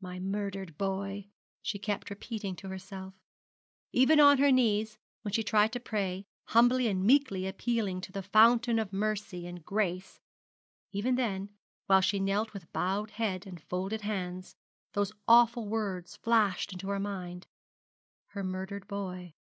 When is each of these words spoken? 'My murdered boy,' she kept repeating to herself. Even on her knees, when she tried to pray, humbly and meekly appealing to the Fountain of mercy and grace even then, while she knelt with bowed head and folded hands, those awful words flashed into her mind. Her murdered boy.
'My 0.00 0.20
murdered 0.20 0.78
boy,' 0.78 1.26
she 1.60 1.76
kept 1.80 2.08
repeating 2.10 2.54
to 2.54 2.68
herself. 2.68 3.14
Even 3.90 4.20
on 4.20 4.38
her 4.38 4.52
knees, 4.52 4.96
when 5.22 5.32
she 5.32 5.42
tried 5.42 5.72
to 5.72 5.80
pray, 5.80 6.24
humbly 6.44 6.86
and 6.86 7.02
meekly 7.02 7.48
appealing 7.48 8.00
to 8.02 8.12
the 8.12 8.22
Fountain 8.22 8.78
of 8.78 8.92
mercy 8.92 9.44
and 9.44 9.64
grace 9.64 10.20
even 10.92 11.16
then, 11.16 11.48
while 11.86 12.00
she 12.00 12.20
knelt 12.20 12.52
with 12.52 12.72
bowed 12.72 13.10
head 13.10 13.44
and 13.44 13.60
folded 13.60 14.02
hands, 14.02 14.54
those 14.92 15.10
awful 15.26 15.66
words 15.66 16.14
flashed 16.14 16.72
into 16.72 16.86
her 16.90 17.00
mind. 17.00 17.48
Her 18.26 18.44
murdered 18.44 18.86
boy. 18.86 19.34